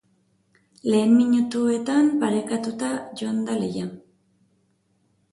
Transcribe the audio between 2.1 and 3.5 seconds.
parekatuta joan